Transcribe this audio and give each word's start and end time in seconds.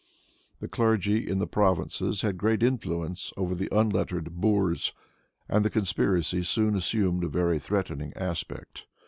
The 0.61 0.67
clergy 0.67 1.29
in 1.29 1.37
the 1.37 1.45
provinces 1.45 2.23
had 2.23 2.39
great 2.39 2.63
influence 2.63 3.31
over 3.37 3.53
the 3.53 3.69
unlettered 3.71 4.31
boors, 4.41 4.93
and 5.47 5.63
the 5.63 5.69
conspiracy 5.69 6.41
soon 6.41 6.75
assumed 6.75 7.23
a 7.23 7.27
very 7.27 7.59
threatening 7.59 8.11
aspect. 8.15 8.87